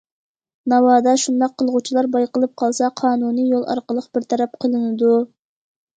ناۋادا 0.71 1.13
شۇنداق 1.23 1.53
قىلغۇچىلار 1.61 2.09
بايقىلىپ 2.15 2.55
قالسا، 2.63 2.91
قانۇنىي 3.03 3.53
يول 3.53 3.69
ئارقىلىق 3.75 4.09
بىر 4.17 4.29
تەرەپ 4.33 4.61
قىلىنىدۇ. 4.65 5.13